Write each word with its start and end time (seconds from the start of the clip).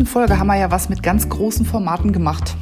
ersten 0.00 0.06
Folge 0.06 0.38
haben 0.38 0.46
wir 0.46 0.56
ja 0.56 0.70
was 0.70 0.88
mit 0.88 1.02
ganz 1.02 1.28
großen 1.28 1.66
Formaten 1.66 2.12
gemacht. 2.12 2.56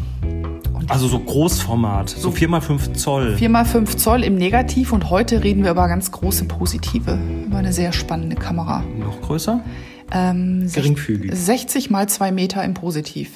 Also 0.89 1.07
so 1.07 1.21
Großformat, 1.21 2.09
so 2.09 2.31
4x5 2.31 2.95
Zoll. 2.95 3.37
4x5 3.39 3.97
Zoll 3.97 4.25
im 4.25 4.37
Negativ 4.37 4.93
und 4.93 5.09
heute 5.09 5.45
reden 5.45 5.63
wir 5.63 5.71
über 5.71 5.87
ganz 5.87 6.11
große 6.11 6.47
Positive. 6.47 7.17
Über 7.47 7.59
eine 7.59 7.73
sehr 7.73 7.93
spannende 7.93 8.35
Kamera. 8.35 8.83
Noch 8.99 9.21
größer? 9.21 9.61
Ähm, 10.11 10.69
Geringfügig. 10.73 11.31
60 11.33 11.91
mal 11.91 12.09
2 12.09 12.33
Meter 12.33 12.65
im 12.65 12.75
Positiv. 12.75 13.31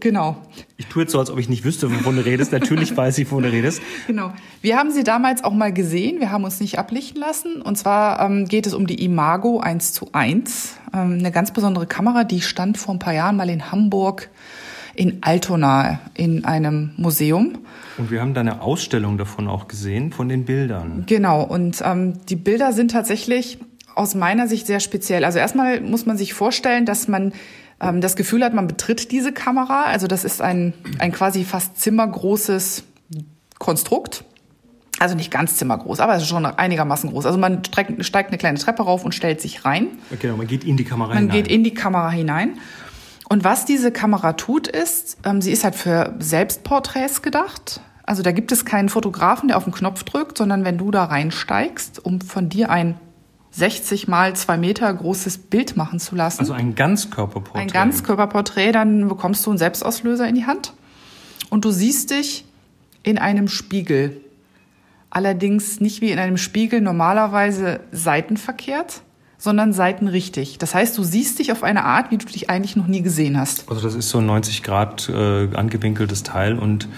Genau. 0.00 0.36
Ich 0.76 0.86
tue 0.86 1.02
jetzt 1.02 1.12
so, 1.12 1.18
als 1.18 1.30
ob 1.30 1.38
ich 1.38 1.48
nicht 1.48 1.64
wüsste, 1.64 1.90
wovon 1.90 2.16
du 2.16 2.24
redest. 2.24 2.52
Natürlich 2.52 2.96
weiß 2.96 3.18
ich, 3.18 3.30
wovon 3.30 3.44
du 3.44 3.52
redest. 3.52 3.82
Genau. 4.06 4.32
Wir 4.60 4.76
haben 4.76 4.90
sie 4.90 5.04
damals 5.04 5.44
auch 5.44 5.52
mal 5.52 5.72
gesehen. 5.72 6.20
Wir 6.20 6.30
haben 6.30 6.44
uns 6.44 6.60
nicht 6.60 6.78
ablichten 6.78 7.20
lassen. 7.20 7.62
Und 7.62 7.76
zwar 7.76 8.20
ähm, 8.20 8.46
geht 8.46 8.66
es 8.66 8.74
um 8.74 8.86
die 8.86 9.04
Imago 9.04 9.60
1 9.60 9.92
zu 9.92 10.08
1. 10.12 10.76
Ähm, 10.94 11.18
eine 11.18 11.32
ganz 11.32 11.52
besondere 11.52 11.86
Kamera, 11.86 12.24
die 12.24 12.40
stand 12.40 12.78
vor 12.78 12.94
ein 12.94 12.98
paar 12.98 13.14
Jahren 13.14 13.36
mal 13.36 13.50
in 13.50 13.70
Hamburg 13.70 14.30
in 14.94 15.18
Altona 15.22 16.00
in 16.14 16.44
einem 16.44 16.90
Museum. 16.96 17.58
Und 17.98 18.10
wir 18.10 18.20
haben 18.20 18.34
da 18.34 18.40
eine 18.40 18.62
Ausstellung 18.62 19.18
davon 19.18 19.48
auch 19.48 19.68
gesehen, 19.68 20.12
von 20.12 20.28
den 20.28 20.44
Bildern. 20.44 21.04
Genau, 21.06 21.42
und 21.42 21.82
ähm, 21.84 22.14
die 22.28 22.36
Bilder 22.36 22.72
sind 22.72 22.90
tatsächlich 22.90 23.58
aus 23.94 24.14
meiner 24.14 24.48
Sicht 24.48 24.66
sehr 24.66 24.80
speziell. 24.80 25.24
Also 25.24 25.38
erstmal 25.38 25.80
muss 25.80 26.06
man 26.06 26.16
sich 26.16 26.34
vorstellen, 26.34 26.86
dass 26.86 27.08
man 27.08 27.32
ähm, 27.82 28.00
das 28.00 28.16
Gefühl 28.16 28.44
hat, 28.44 28.54
man 28.54 28.66
betritt 28.66 29.10
diese 29.10 29.32
Kamera. 29.32 29.84
Also 29.84 30.06
das 30.06 30.24
ist 30.24 30.40
ein, 30.40 30.72
ein 30.98 31.12
quasi 31.12 31.44
fast 31.44 31.80
zimmergroßes 31.80 32.84
Konstrukt. 33.58 34.24
Also 34.98 35.16
nicht 35.16 35.32
ganz 35.32 35.56
zimmergroß, 35.56 35.98
aber 35.98 36.14
es 36.14 36.22
ist 36.22 36.28
schon 36.28 36.46
einigermaßen 36.46 37.10
groß. 37.10 37.26
Also 37.26 37.36
man 37.36 37.64
steigt, 37.64 38.04
steigt 38.04 38.28
eine 38.28 38.38
kleine 38.38 38.58
Treppe 38.58 38.84
rauf 38.84 39.04
und 39.04 39.14
stellt 39.14 39.40
sich 39.40 39.64
rein. 39.64 39.88
Genau, 40.20 40.36
man 40.36 40.46
geht 40.46 40.62
in 40.62 40.76
die 40.76 40.84
Kamera 40.84 41.08
man 41.08 41.18
hinein. 41.18 41.28
Man 41.28 41.42
geht 41.42 41.50
in 41.50 41.64
die 41.64 41.74
Kamera 41.74 42.10
hinein. 42.10 42.58
Und 43.28 43.42
was 43.42 43.64
diese 43.64 43.90
Kamera 43.90 44.34
tut, 44.34 44.68
ist, 44.68 45.16
ähm, 45.24 45.40
sie 45.40 45.50
ist 45.50 45.64
halt 45.64 45.74
für 45.74 46.14
Selbstporträts 46.20 47.22
gedacht. 47.22 47.80
Also 48.04 48.22
da 48.22 48.30
gibt 48.30 48.52
es 48.52 48.64
keinen 48.64 48.90
Fotografen, 48.90 49.48
der 49.48 49.56
auf 49.56 49.64
den 49.64 49.72
Knopf 49.72 50.04
drückt, 50.04 50.38
sondern 50.38 50.64
wenn 50.64 50.78
du 50.78 50.90
da 50.90 51.04
reinsteigst, 51.04 52.04
um 52.04 52.20
von 52.20 52.48
dir 52.48 52.70
ein 52.70 52.96
60 53.52 54.08
mal 54.08 54.34
zwei 54.34 54.56
Meter 54.56 54.92
großes 54.92 55.38
Bild 55.38 55.76
machen 55.76 56.00
zu 56.00 56.16
lassen. 56.16 56.40
Also 56.40 56.54
ein 56.54 56.74
Ganzkörperporträt. 56.74 57.60
Ein 57.60 57.68
Ganzkörperporträt, 57.68 58.72
dann 58.72 59.08
bekommst 59.08 59.46
du 59.46 59.50
einen 59.50 59.58
Selbstauslöser 59.58 60.26
in 60.26 60.34
die 60.34 60.46
Hand 60.46 60.72
und 61.50 61.64
du 61.64 61.70
siehst 61.70 62.10
dich 62.10 62.46
in 63.02 63.18
einem 63.18 63.48
Spiegel. 63.48 64.20
Allerdings 65.10 65.80
nicht 65.80 66.00
wie 66.00 66.10
in 66.10 66.18
einem 66.18 66.38
Spiegel 66.38 66.80
normalerweise 66.80 67.80
seitenverkehrt, 67.92 69.02
sondern 69.36 69.74
seitenrichtig. 69.74 70.56
Das 70.56 70.74
heißt, 70.74 70.96
du 70.96 71.02
siehst 71.02 71.38
dich 71.38 71.52
auf 71.52 71.62
eine 71.62 71.84
Art, 71.84 72.10
wie 72.10 72.16
du 72.16 72.24
dich 72.24 72.48
eigentlich 72.48 72.76
noch 72.76 72.86
nie 72.86 73.02
gesehen 73.02 73.38
hast. 73.38 73.68
Also 73.68 73.82
das 73.82 73.94
ist 73.94 74.08
so 74.08 74.18
ein 74.18 74.26
90 74.26 74.62
Grad 74.62 75.10
äh, 75.10 75.48
angewinkeltes 75.54 76.22
Teil 76.22 76.58
und 76.58 76.88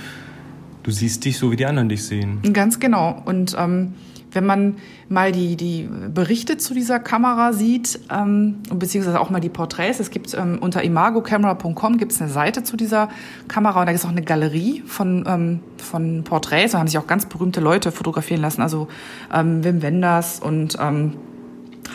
du 0.85 0.93
siehst 0.93 1.25
dich 1.25 1.39
so, 1.39 1.51
wie 1.51 1.57
die 1.57 1.67
anderen 1.67 1.89
dich 1.89 2.05
sehen. 2.05 2.41
Ganz 2.53 2.79
genau. 2.79 3.21
Und 3.25 3.57
ähm, 3.59 3.95
wenn 4.35 4.47
man 4.47 4.77
mal 5.09 5.33
die, 5.33 5.57
die 5.57 5.89
Berichte 6.13 6.57
zu 6.57 6.75
dieser 6.75 7.01
Kamera 7.01 7.53
sieht, 7.53 8.01
ähm, 8.11 8.61
beziehungsweise 8.73 9.21
auch 9.21 9.31
mal 9.31 9.41
die 9.41 9.49
Porträts, 9.49 10.01
es 10.01 10.11
gibt 10.11 10.35
ähm, 10.35 10.59
unter 10.61 10.83
imagocamera.com 10.83 11.99
gibt 11.99 12.13
es 12.13 12.21
eine 12.21 12.31
Seite 12.31 12.63
zu 12.63 12.77
dieser 12.77 13.09
Kamera 13.49 13.81
und 13.81 13.87
da 13.87 13.93
gibt 13.93 14.01
es 14.01 14.07
auch 14.07 14.11
eine 14.11 14.23
Galerie 14.23 14.83
von, 14.87 15.25
ähm, 15.27 15.61
von 15.79 16.25
Porträts. 16.25 16.73
Da 16.73 16.79
haben 16.79 16.89
sich 16.89 16.99
auch 16.99 17.07
ganz 17.07 17.27
berühmte 17.27 17.61
Leute 17.61 17.93
fotografieren 17.93 18.41
lassen, 18.41 18.63
also 18.63 18.89
ähm, 19.33 19.65
Wim 19.65 19.83
Wenders 19.83 20.41
und 20.41 20.77
ähm, 20.81 21.15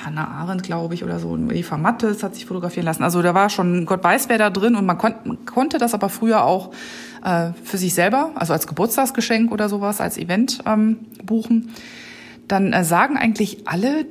Hannah 0.06 0.28
Arendt, 0.28 0.64
glaube 0.64 0.94
ich, 0.94 1.04
oder 1.04 1.20
so. 1.20 1.38
Eva 1.38 1.78
Mattes 1.78 2.24
hat 2.24 2.36
sich 2.36 2.46
fotografieren 2.46 2.86
lassen. 2.86 3.04
Also 3.04 3.22
da 3.22 3.34
war 3.34 3.50
schon 3.50 3.86
Gott 3.86 4.04
weiß 4.04 4.30
wer 4.30 4.38
da 4.38 4.50
drin 4.50 4.76
und 4.76 4.86
man, 4.86 4.98
kon 4.98 5.14
konnte 5.46 5.78
das 5.78 5.94
aber 5.94 6.10
früher 6.10 6.44
auch 6.44 6.72
äh, 7.24 7.52
für 7.64 7.78
sich 7.78 7.94
selber, 7.94 8.32
also 8.36 8.54
als 8.54 8.68
Geburtstagsgeschenk 8.68 9.52
oder 9.52 9.70
sowas, 9.70 10.00
als 10.02 10.18
Event 10.18 10.60
ähm, 10.66 10.98
buchen 11.24 11.72
dann 12.52 12.74
äh, 12.74 12.84
sagen 12.84 13.18
eigentlich 13.18 13.68
alle, 13.68 14.06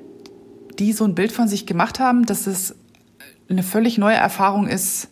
die 0.78 0.92
so 0.92 1.04
ein 1.04 1.14
Bild 1.14 1.32
von 1.32 1.48
sich 1.48 1.66
gemacht 1.66 2.00
haben, 2.00 2.24
dass 2.24 2.46
es 2.46 2.74
eine 3.50 3.62
völlig 3.62 3.98
neue 3.98 4.16
Erfahrung 4.16 4.66
ist, 4.66 5.08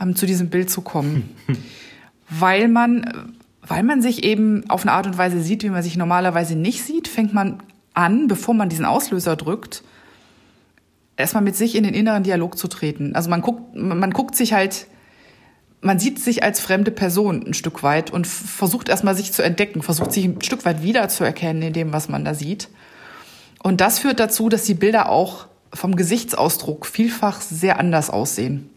ähm, 0.00 0.16
zu 0.16 0.26
diesem 0.26 0.48
Bild 0.50 0.70
zu 0.70 0.80
kommen. 0.80 1.30
weil 2.28 2.68
man, 2.68 3.34
weil 3.66 3.82
man 3.82 4.02
sich 4.02 4.24
eben 4.24 4.68
auf 4.70 4.82
eine 4.82 4.92
Art 4.92 5.06
und 5.06 5.18
Weise 5.18 5.40
sieht, 5.40 5.62
wie 5.62 5.70
man 5.70 5.82
sich 5.82 5.96
normalerweise 5.96 6.56
nicht 6.56 6.82
sieht, 6.82 7.08
fängt 7.08 7.34
man 7.34 7.62
an, 7.94 8.28
bevor 8.28 8.54
man 8.54 8.68
diesen 8.68 8.84
Auslöser 8.84 9.36
drückt, 9.36 9.82
erstmal 11.16 11.42
mit 11.42 11.56
sich 11.56 11.74
in 11.74 11.84
den 11.84 11.94
inneren 11.94 12.22
Dialog 12.22 12.56
zu 12.56 12.68
treten. 12.68 13.14
Also 13.14 13.28
man 13.28 13.42
guckt, 13.42 13.74
man 13.74 14.10
guckt 14.12 14.34
sich 14.34 14.52
halt 14.52 14.86
man 15.82 15.98
sieht 15.98 16.20
sich 16.20 16.42
als 16.42 16.60
fremde 16.60 16.92
Person 16.92 17.44
ein 17.44 17.54
Stück 17.54 17.82
weit 17.82 18.10
und 18.10 18.26
versucht 18.26 18.88
erstmal 18.88 19.16
sich 19.16 19.32
zu 19.32 19.42
entdecken, 19.42 19.82
versucht 19.82 20.12
sich 20.12 20.24
ein 20.24 20.40
Stück 20.40 20.64
weit 20.64 20.82
wiederzuerkennen 20.82 21.62
in 21.62 21.72
dem, 21.72 21.92
was 21.92 22.08
man 22.08 22.24
da 22.24 22.34
sieht. 22.34 22.68
Und 23.62 23.80
das 23.80 23.98
führt 23.98 24.20
dazu, 24.20 24.48
dass 24.48 24.64
die 24.64 24.74
Bilder 24.74 25.08
auch 25.08 25.46
vom 25.74 25.96
Gesichtsausdruck 25.96 26.86
vielfach 26.86 27.40
sehr 27.40 27.80
anders 27.80 28.10
aussehen. 28.10 28.70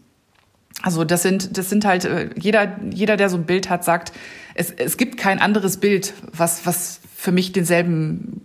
Also 0.82 1.04
das 1.04 1.22
sind, 1.22 1.56
das 1.56 1.70
sind 1.70 1.84
halt, 1.84 2.04
äh, 2.04 2.30
jeder, 2.36 2.76
jeder, 2.90 3.16
der 3.16 3.30
so 3.30 3.36
ein 3.36 3.46
Bild 3.46 3.70
hat, 3.70 3.84
sagt, 3.84 4.12
es, 4.54 4.70
es 4.72 4.96
gibt 4.96 5.16
kein 5.16 5.38
anderes 5.38 5.78
Bild, 5.78 6.12
was, 6.32 6.66
was 6.66 7.00
für 7.14 7.32
mich 7.32 7.52
denselben, 7.52 8.42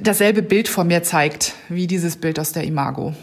dasselbe 0.00 0.42
Bild 0.42 0.68
vor 0.68 0.84
mir 0.84 1.02
zeigt, 1.02 1.54
wie 1.68 1.86
dieses 1.86 2.16
Bild 2.16 2.38
aus 2.38 2.52
der 2.52 2.64
Imago. 2.64 3.14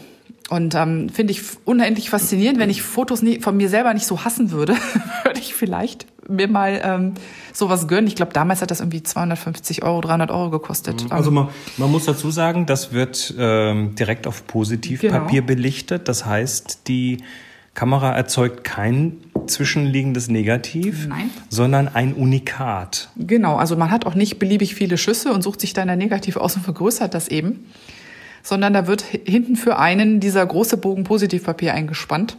Und 0.50 0.74
ähm, 0.74 1.08
finde 1.08 1.32
ich 1.32 1.42
unendlich 1.64 2.10
faszinierend. 2.10 2.58
Wenn 2.58 2.68
ich 2.68 2.82
Fotos 2.82 3.22
nie, 3.22 3.40
von 3.40 3.56
mir 3.56 3.68
selber 3.70 3.94
nicht 3.94 4.06
so 4.06 4.24
hassen 4.24 4.50
würde, 4.50 4.74
würde 5.24 5.40
ich 5.40 5.54
vielleicht 5.54 6.06
mir 6.28 6.48
mal 6.48 6.80
ähm, 6.82 7.14
sowas 7.52 7.88
gönnen. 7.88 8.06
Ich 8.06 8.14
glaube, 8.14 8.32
damals 8.32 8.60
hat 8.62 8.70
das 8.70 8.80
irgendwie 8.80 9.02
250 9.02 9.82
Euro, 9.82 10.00
300 10.02 10.30
Euro 10.30 10.50
gekostet. 10.50 11.04
Mhm. 11.04 11.12
Also 11.12 11.30
man, 11.30 11.48
man 11.76 11.90
muss 11.90 12.04
dazu 12.04 12.30
sagen, 12.30 12.66
das 12.66 12.92
wird 12.92 13.34
ähm, 13.38 13.94
direkt 13.94 14.26
auf 14.26 14.46
Positivpapier 14.46 15.42
genau. 15.42 15.46
belichtet. 15.46 16.08
Das 16.08 16.26
heißt, 16.26 16.88
die 16.88 17.18
Kamera 17.74 18.12
erzeugt 18.12 18.64
kein 18.64 19.16
zwischenliegendes 19.46 20.28
Negativ, 20.28 21.08
Nein. 21.08 21.30
sondern 21.48 21.88
ein 21.88 22.14
Unikat. 22.14 23.10
Genau, 23.16 23.56
also 23.56 23.76
man 23.76 23.90
hat 23.90 24.06
auch 24.06 24.14
nicht 24.14 24.38
beliebig 24.38 24.74
viele 24.74 24.96
Schüsse 24.96 25.32
und 25.32 25.42
sucht 25.42 25.60
sich 25.60 25.72
dann 25.72 25.90
ein 25.90 25.98
Negativ 25.98 26.36
aus 26.36 26.56
und 26.56 26.62
vergrößert 26.62 27.14
das 27.14 27.28
eben 27.28 27.66
sondern 28.44 28.74
da 28.74 28.86
wird 28.86 29.02
hinten 29.02 29.56
für 29.56 29.78
einen 29.78 30.20
dieser 30.20 30.46
große 30.46 30.76
Bogen 30.76 31.02
Positivpapier 31.02 31.74
eingespannt. 31.74 32.36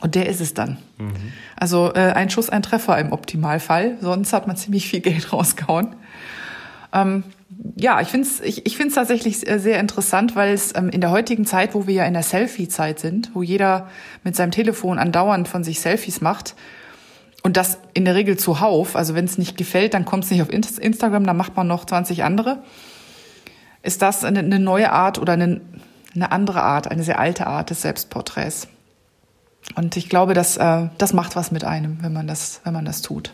Und 0.00 0.14
der 0.14 0.28
ist 0.28 0.40
es 0.40 0.54
dann. 0.54 0.76
Mhm. 0.98 1.32
Also 1.56 1.92
äh, 1.94 2.12
ein 2.12 2.30
Schuss, 2.30 2.50
ein 2.50 2.62
Treffer 2.62 2.96
im 2.98 3.10
Optimalfall. 3.10 3.96
Sonst 4.00 4.32
hat 4.32 4.46
man 4.46 4.56
ziemlich 4.56 4.86
viel 4.86 5.00
Geld 5.00 5.32
rausgehauen. 5.32 5.96
Ähm, 6.92 7.24
ja, 7.74 8.00
ich 8.00 8.08
finde 8.08 8.28
es 8.28 8.40
ich, 8.40 8.66
ich 8.66 8.76
find's 8.76 8.94
tatsächlich 8.94 9.38
sehr 9.38 9.80
interessant, 9.80 10.36
weil 10.36 10.52
es 10.52 10.76
ähm, 10.76 10.90
in 10.90 11.00
der 11.00 11.10
heutigen 11.10 11.46
Zeit, 11.46 11.74
wo 11.74 11.86
wir 11.86 11.94
ja 11.94 12.04
in 12.04 12.12
der 12.12 12.22
Selfie-Zeit 12.22 13.00
sind, 13.00 13.30
wo 13.34 13.42
jeder 13.42 13.88
mit 14.22 14.36
seinem 14.36 14.52
Telefon 14.52 14.98
andauernd 14.98 15.48
von 15.48 15.64
sich 15.64 15.80
Selfies 15.80 16.20
macht, 16.20 16.54
und 17.44 17.56
das 17.56 17.78
in 17.94 18.04
der 18.04 18.16
Regel 18.16 18.36
zuhauf, 18.36 18.96
also 18.96 19.14
wenn 19.14 19.24
es 19.24 19.38
nicht 19.38 19.56
gefällt, 19.56 19.94
dann 19.94 20.04
kommt 20.04 20.24
es 20.24 20.30
nicht 20.30 20.42
auf 20.42 20.50
Instagram, 20.52 21.24
dann 21.24 21.36
macht 21.36 21.56
man 21.56 21.68
noch 21.68 21.84
20 21.84 22.24
andere 22.24 22.58
ist 23.88 24.02
das 24.02 24.22
eine, 24.22 24.40
eine 24.40 24.58
neue 24.58 24.92
Art 24.92 25.18
oder 25.18 25.32
eine, 25.32 25.62
eine 26.14 26.30
andere 26.30 26.62
Art, 26.62 26.90
eine 26.90 27.02
sehr 27.02 27.18
alte 27.18 27.46
Art 27.46 27.70
des 27.70 27.82
Selbstporträts. 27.82 28.68
Und 29.76 29.96
ich 29.96 30.08
glaube, 30.10 30.34
dass 30.34 30.58
äh, 30.58 30.88
das 30.98 31.14
macht 31.14 31.36
was 31.36 31.50
mit 31.50 31.64
einem, 31.64 31.98
wenn 32.02 32.12
man 32.12 32.26
das, 32.26 32.60
wenn 32.64 32.74
man 32.74 32.84
das 32.84 33.00
tut. 33.00 33.32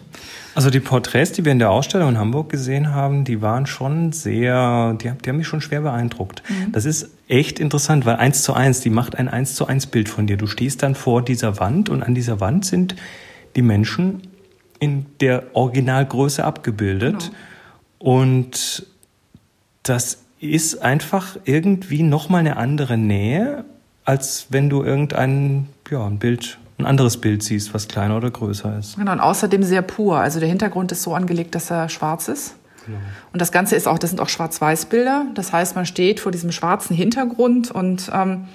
Also 0.54 0.70
die 0.70 0.80
Porträts, 0.80 1.32
die 1.32 1.44
wir 1.44 1.50
in 1.50 1.58
der 1.58 1.70
Ausstellung 1.70 2.10
in 2.10 2.18
Hamburg 2.18 2.50
gesehen 2.50 2.92
haben, 2.92 3.24
die 3.24 3.42
waren 3.42 3.66
schon 3.66 4.12
sehr, 4.12 4.94
die, 4.94 5.10
die 5.10 5.28
haben 5.28 5.36
mich 5.36 5.46
schon 5.46 5.60
schwer 5.60 5.80
beeindruckt. 5.80 6.42
Mhm. 6.48 6.72
Das 6.72 6.84
ist 6.84 7.10
echt 7.28 7.58
interessant, 7.58 8.06
weil 8.06 8.16
eins 8.16 8.42
zu 8.42 8.54
eins, 8.54 8.80
die 8.80 8.90
macht 8.90 9.16
ein 9.16 9.28
eins 9.28 9.54
zu 9.54 9.66
eins 9.66 9.86
Bild 9.86 10.08
von 10.08 10.26
dir. 10.26 10.36
Du 10.36 10.46
stehst 10.46 10.82
dann 10.82 10.94
vor 10.94 11.22
dieser 11.22 11.58
Wand 11.58 11.88
und 11.88 12.02
an 12.02 12.14
dieser 12.14 12.40
Wand 12.40 12.64
sind 12.64 12.94
die 13.56 13.62
Menschen 13.62 14.22
in 14.78 15.06
der 15.20 15.44
Originalgröße 15.52 16.44
abgebildet. 16.44 17.30
Genau. 17.98 18.12
Und 18.18 18.86
das 19.82 20.23
ist 20.50 20.82
einfach 20.82 21.36
irgendwie 21.44 22.02
nochmal 22.02 22.40
eine 22.40 22.56
andere 22.56 22.96
Nähe, 22.96 23.64
als 24.04 24.46
wenn 24.50 24.70
du 24.70 24.82
irgendein 24.82 25.68
ja, 25.90 26.06
ein 26.06 26.18
Bild, 26.18 26.58
ein 26.78 26.86
anderes 26.86 27.18
Bild 27.18 27.42
siehst, 27.42 27.74
was 27.74 27.88
kleiner 27.88 28.16
oder 28.16 28.30
größer 28.30 28.78
ist. 28.78 28.96
Genau, 28.96 29.12
und 29.12 29.20
außerdem 29.20 29.62
sehr 29.62 29.82
pur. 29.82 30.18
Also 30.18 30.40
der 30.40 30.48
Hintergrund 30.48 30.92
ist 30.92 31.02
so 31.02 31.14
angelegt, 31.14 31.54
dass 31.54 31.70
er 31.70 31.88
schwarz 31.88 32.28
ist. 32.28 32.56
Genau. 32.86 32.98
Und 33.32 33.40
das 33.40 33.52
Ganze 33.52 33.76
ist 33.76 33.88
auch, 33.88 33.98
das 33.98 34.10
sind 34.10 34.20
auch 34.20 34.28
Schwarz-Weiß-Bilder. 34.28 35.26
Das 35.34 35.52
heißt, 35.52 35.76
man 35.76 35.86
steht 35.86 36.20
vor 36.20 36.32
diesem 36.32 36.52
schwarzen 36.52 36.94
Hintergrund 36.94 37.70
und 37.70 38.10
ähm, 38.12 38.46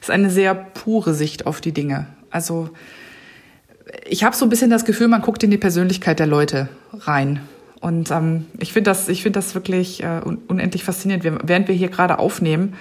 ist 0.00 0.10
eine 0.10 0.30
sehr 0.30 0.54
pure 0.54 1.14
Sicht 1.14 1.46
auf 1.46 1.60
die 1.60 1.72
Dinge. 1.72 2.06
Also 2.30 2.70
ich 4.06 4.24
habe 4.24 4.36
so 4.36 4.44
ein 4.44 4.48
bisschen 4.50 4.70
das 4.70 4.84
Gefühl, 4.84 5.08
man 5.08 5.22
guckt 5.22 5.42
in 5.42 5.50
die 5.50 5.58
Persönlichkeit 5.58 6.18
der 6.18 6.26
Leute 6.26 6.68
rein. 6.92 7.40
Und 7.80 8.10
ähm, 8.10 8.46
ich 8.58 8.72
finde 8.72 8.90
das, 8.90 9.08
ich 9.08 9.22
finde 9.22 9.38
das 9.38 9.54
wirklich 9.54 10.02
äh, 10.02 10.20
unendlich 10.48 10.84
faszinierend. 10.84 11.24
Wir, 11.24 11.38
während 11.44 11.68
wir 11.68 11.74
hier 11.74 11.88
gerade 11.88 12.18
aufnehmen, 12.18 12.74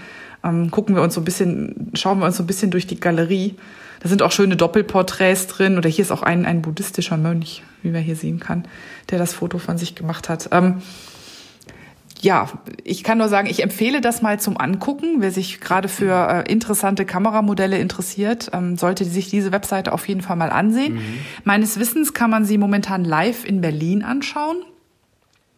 ähm, 0.44 0.72
gucken 0.72 0.96
wir 0.96 1.02
uns 1.02 1.14
so 1.14 1.22
ein 1.22 1.26
bisschen, 1.26 1.92
schauen 1.94 2.20
wir 2.20 2.26
uns 2.26 2.38
so 2.38 2.44
ein 2.44 2.48
bisschen 2.48 2.72
durch 2.72 2.88
die 2.88 3.00
Galerie. 3.00 3.56
Da 4.00 4.10
sind 4.10 4.22
auch 4.22 4.32
schöne 4.32 4.56
Doppelporträts 4.56 5.48
drin. 5.48 5.78
Oder 5.78 5.90
hier 5.90 6.04
ist 6.04 6.12
auch 6.12 6.24
ein, 6.24 6.46
ein 6.46 6.62
buddhistischer 6.62 7.18
Mönch, 7.18 7.64
wie 7.84 7.90
man 7.90 8.02
hier 8.02 8.16
sehen 8.16 8.40
kann, 8.40 8.66
der 9.10 9.20
das 9.20 9.34
Foto 9.34 9.58
von 9.58 9.78
sich 9.78 9.96
gemacht 9.96 10.30
hat. 10.30 10.50
Ähm, 10.52 10.82
ja, 12.22 12.50
ich 12.84 13.04
kann 13.04 13.20
nur 13.20 13.30
sagen, 13.30 13.48
ich 13.48 13.62
empfehle 13.62 14.02
das 14.02 14.22
mal 14.22 14.40
zum 14.40 14.58
Angucken. 14.58 15.18
Wer 15.20 15.32
sich 15.32 15.60
gerade 15.62 15.88
für 15.88 16.46
äh, 16.46 16.52
interessante 16.52 17.06
Kameramodelle 17.06 17.78
interessiert, 17.78 18.50
ähm, 18.54 18.78
sollte 18.78 19.06
sich 19.06 19.30
diese 19.30 19.52
Webseite 19.52 19.94
auf 19.94 20.08
jeden 20.08 20.22
Fall 20.22 20.36
mal 20.36 20.50
ansehen. 20.50 20.96
Mhm. 20.96 21.20
Meines 21.44 21.80
Wissens 21.80 22.14
kann 22.14 22.32
man 22.32 22.46
sie 22.46 22.58
momentan 22.58 23.04
live 23.04 23.46
in 23.46 23.62
Berlin 23.62 24.04
anschauen. 24.04 24.58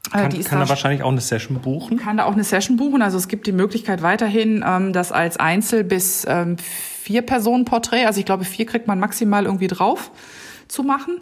Äh, 0.07 0.21
kann, 0.21 0.43
kann 0.43 0.59
da 0.59 0.69
wahrscheinlich 0.69 1.03
auch 1.03 1.11
eine 1.11 1.21
Session 1.21 1.59
buchen? 1.59 1.97
Kann 1.97 2.17
da 2.17 2.25
auch 2.25 2.33
eine 2.33 2.43
Session 2.43 2.77
buchen. 2.77 3.01
Also 3.01 3.17
es 3.17 3.27
gibt 3.27 3.45
die 3.47 3.51
Möglichkeit 3.51 4.01
weiterhin, 4.01 4.63
ähm, 4.67 4.93
das 4.93 5.11
als 5.11 5.37
Einzel- 5.37 5.83
bis 5.83 6.25
ähm, 6.27 6.57
vier 6.57 7.21
Personen 7.21 7.65
Porträt, 7.65 8.05
also 8.05 8.19
ich 8.19 8.25
glaube 8.25 8.43
vier 8.43 8.65
kriegt 8.65 8.87
man 8.87 8.99
maximal 8.99 9.45
irgendwie 9.45 9.67
drauf 9.67 10.11
zu 10.67 10.83
machen. 10.83 11.21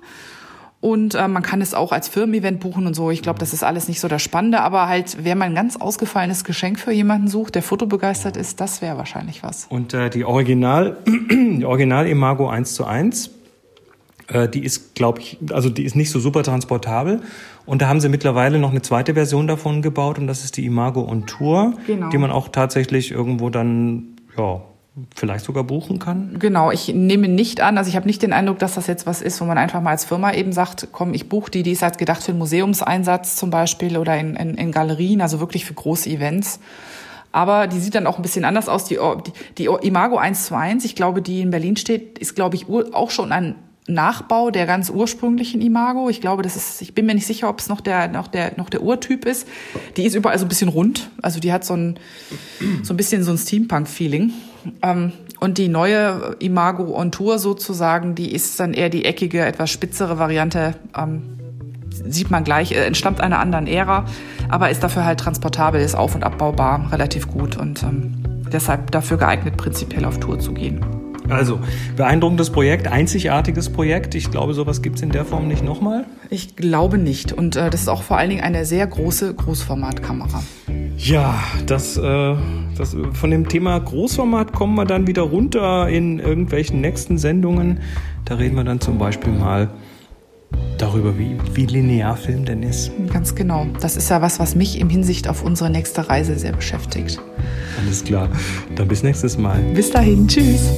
Und 0.79 1.15
äh, 1.15 1.27
man 1.27 1.41
kann 1.41 1.59
es 1.59 1.73
auch 1.73 1.91
als 1.91 2.07
Firmen-Event 2.07 2.59
buchen 2.59 2.85
und 2.85 2.93
so. 2.93 3.09
Ich 3.09 3.23
glaube, 3.23 3.39
das 3.39 3.51
ist 3.51 3.63
alles 3.63 3.87
nicht 3.87 3.99
so 3.99 4.07
das 4.07 4.21
Spannende. 4.21 4.61
Aber 4.61 4.87
halt, 4.87 5.17
wer 5.21 5.35
mal 5.35 5.45
ein 5.45 5.55
ganz 5.55 5.75
ausgefallenes 5.75 6.43
Geschenk 6.43 6.79
für 6.79 6.91
jemanden 6.91 7.27
sucht, 7.27 7.55
der 7.55 7.63
fotobegeistert 7.63 8.37
ist, 8.37 8.61
das 8.61 8.81
wäre 8.81 8.95
wahrscheinlich 8.95 9.41
was. 9.41 9.65
Und 9.69 9.95
äh, 9.95 10.11
die 10.11 10.23
Original, 10.23 10.97
die 11.05 11.65
Original 11.65 12.05
Imago 12.05 12.47
1 12.47 12.75
zu 12.75 12.85
1, 12.85 13.31
äh, 14.27 14.47
die 14.47 14.63
ist, 14.63 14.95
glaube 14.95 15.21
ich, 15.21 15.37
also 15.51 15.69
die 15.69 15.83
ist 15.83 15.95
nicht 15.95 16.11
so 16.11 16.19
super 16.19 16.43
transportabel. 16.43 17.21
Und 17.65 17.81
da 17.81 17.87
haben 17.87 17.99
sie 17.99 18.09
mittlerweile 18.09 18.59
noch 18.59 18.71
eine 18.71 18.81
zweite 18.81 19.13
Version 19.13 19.47
davon 19.47 19.81
gebaut 19.81 20.19
und 20.19 20.27
das 20.27 20.43
ist 20.43 20.57
die 20.57 20.65
Imago 20.65 21.01
on 21.01 21.25
Tour, 21.25 21.73
genau. 21.85 22.09
die 22.09 22.17
man 22.17 22.31
auch 22.31 22.47
tatsächlich 22.47 23.11
irgendwo 23.11 23.49
dann 23.49 24.15
ja, 24.37 24.61
vielleicht 25.15 25.45
sogar 25.45 25.63
buchen 25.63 25.99
kann? 25.99 26.37
Genau, 26.39 26.71
ich 26.71 26.93
nehme 26.93 27.27
nicht 27.27 27.61
an, 27.61 27.77
also 27.77 27.89
ich 27.89 27.95
habe 27.95 28.07
nicht 28.07 28.21
den 28.21 28.33
Eindruck, 28.33 28.59
dass 28.59 28.75
das 28.75 28.87
jetzt 28.87 29.05
was 29.05 29.21
ist, 29.21 29.39
wo 29.41 29.45
man 29.45 29.57
einfach 29.57 29.81
mal 29.81 29.91
als 29.91 30.05
Firma 30.05 30.33
eben 30.33 30.51
sagt, 30.51 30.89
komm, 30.91 31.13
ich 31.13 31.29
buche 31.29 31.51
die, 31.51 31.63
die 31.63 31.71
ist 31.71 31.81
halt 31.81 31.97
gedacht 31.97 32.23
für 32.23 32.31
einen 32.31 32.39
Museumseinsatz 32.39 33.35
zum 33.35 33.49
Beispiel 33.49 33.97
oder 33.97 34.17
in, 34.17 34.35
in, 34.35 34.55
in 34.55 34.71
Galerien, 34.71 35.21
also 35.21 35.39
wirklich 35.39 35.65
für 35.65 35.73
große 35.73 36.09
Events. 36.09 36.59
Aber 37.31 37.67
die 37.67 37.79
sieht 37.79 37.93
dann 37.93 38.07
auch 38.07 38.17
ein 38.17 38.21
bisschen 38.21 38.45
anders 38.45 38.69
aus. 38.69 38.85
Die, 38.85 38.97
die, 39.27 39.31
die 39.57 39.65
Imago 39.65 40.17
121, 40.17 40.91
ich 40.91 40.95
glaube, 40.95 41.21
die 41.21 41.41
in 41.41 41.51
Berlin 41.51 41.75
steht, 41.75 42.17
ist, 42.17 42.35
glaube 42.35 42.55
ich, 42.55 42.67
auch 42.69 43.11
schon 43.11 43.31
ein 43.31 43.55
Nachbau 43.87 44.51
der 44.51 44.65
ganz 44.65 44.89
ursprünglichen 44.89 45.61
Imago. 45.61 46.09
Ich 46.09 46.21
glaube, 46.21 46.43
das 46.43 46.55
ist, 46.55 46.81
ich 46.81 46.93
bin 46.93 47.05
mir 47.05 47.15
nicht 47.15 47.25
sicher, 47.25 47.49
ob 47.49 47.59
es 47.59 47.69
noch 47.69 47.81
der, 47.81 48.09
noch 48.09 48.27
der, 48.27 48.53
noch 48.57 48.69
der 48.69 48.83
Urtyp 48.83 49.25
ist. 49.25 49.47
Die 49.95 50.03
ist 50.03 50.13
überall 50.13 50.37
so 50.37 50.45
ein 50.45 50.49
bisschen 50.49 50.69
rund. 50.69 51.09
Also 51.21 51.39
die 51.39 51.53
hat 51.53 51.63
so 51.63 51.73
ein, 51.73 51.97
so 52.83 52.93
ein 52.93 52.97
bisschen 52.97 53.23
so 53.23 53.31
ein 53.31 53.37
Steampunk-Feeling. 53.37 54.33
Ähm, 54.81 55.13
und 55.39 55.57
die 55.57 55.69
neue 55.69 56.35
Imago 56.39 56.97
on 56.97 57.11
Tour 57.11 57.39
sozusagen, 57.39 58.15
die 58.15 58.33
ist 58.33 58.59
dann 58.59 58.73
eher 58.73 58.89
die 58.89 59.05
eckige, 59.05 59.45
etwas 59.45 59.69
spitzere 59.69 60.19
Variante. 60.19 60.75
Ähm, 60.97 61.37
sieht 61.91 62.31
man 62.31 62.43
gleich, 62.43 62.71
äh, 62.71 62.85
entstammt 62.85 63.21
einer 63.21 63.39
anderen 63.39 63.67
Ära, 63.67 64.05
aber 64.49 64.69
ist 64.69 64.83
dafür 64.83 65.05
halt 65.05 65.19
transportabel, 65.19 65.81
ist 65.81 65.95
auf- 65.95 66.15
und 66.15 66.23
abbaubar, 66.23 66.91
relativ 66.91 67.27
gut 67.27 67.57
und 67.57 67.83
ähm, 67.83 68.15
deshalb 68.51 68.91
dafür 68.91 69.17
geeignet, 69.17 69.57
prinzipiell 69.57 70.05
auf 70.05 70.19
Tour 70.19 70.39
zu 70.39 70.53
gehen. 70.53 70.96
Also, 71.29 71.59
beeindruckendes 71.95 72.49
Projekt, 72.49 72.87
einzigartiges 72.87 73.69
Projekt. 73.69 74.15
Ich 74.15 74.31
glaube, 74.31 74.53
sowas 74.53 74.81
gibt 74.81 74.97
es 74.97 75.01
in 75.01 75.09
der 75.09 75.25
Form 75.25 75.47
nicht 75.47 75.63
nochmal. 75.63 76.05
Ich 76.29 76.55
glaube 76.55 76.97
nicht. 76.97 77.33
Und 77.33 77.55
äh, 77.55 77.69
das 77.69 77.81
ist 77.81 77.87
auch 77.89 78.03
vor 78.03 78.17
allen 78.17 78.29
Dingen 78.29 78.43
eine 78.43 78.65
sehr 78.65 78.85
große 78.87 79.33
Großformatkamera. 79.33 80.43
Ja, 80.97 81.43
das, 81.65 81.97
äh, 81.97 82.35
das, 82.77 82.95
von 83.13 83.31
dem 83.31 83.47
Thema 83.47 83.79
Großformat 83.79 84.53
kommen 84.53 84.75
wir 84.75 84.85
dann 84.85 85.07
wieder 85.07 85.23
runter 85.23 85.89
in 85.89 86.19
irgendwelchen 86.19 86.81
nächsten 86.81 87.17
Sendungen. 87.17 87.81
Da 88.25 88.35
reden 88.35 88.55
wir 88.55 88.63
dann 88.63 88.81
zum 88.81 88.97
Beispiel 88.97 89.33
mal 89.33 89.69
darüber, 90.77 91.17
wie, 91.17 91.37
wie 91.53 91.65
Linearfilm 91.65 92.45
denn 92.45 92.63
ist. 92.63 92.91
Ganz 93.11 93.35
genau. 93.35 93.67
Das 93.79 93.97
ist 93.97 94.09
ja 94.09 94.21
was, 94.21 94.39
was 94.39 94.55
mich 94.55 94.79
im 94.79 94.89
Hinsicht 94.89 95.27
auf 95.27 95.43
unsere 95.43 95.69
nächste 95.69 96.09
Reise 96.09 96.37
sehr 96.37 96.53
beschäftigt. 96.53 97.19
Alles 97.83 98.03
klar. 98.03 98.29
Dann 98.75 98.87
bis 98.87 99.03
nächstes 99.03 99.37
Mal. 99.37 99.59
Bis 99.73 99.89
dahin. 99.91 100.27
Tschüss. 100.27 100.69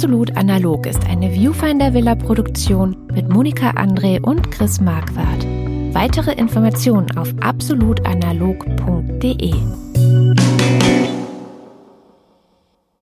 Absolut 0.00 0.34
Analog 0.34 0.86
ist 0.86 1.04
eine 1.04 1.30
Viewfinder 1.30 1.92
Villa 1.92 2.14
Produktion 2.14 2.96
mit 3.12 3.28
Monika 3.28 3.72
André 3.72 4.18
und 4.18 4.50
Chris 4.50 4.80
Marquardt. 4.80 5.44
Weitere 5.92 6.32
Informationen 6.32 7.14
auf 7.18 7.34
absolutanalog.de. 7.42 9.89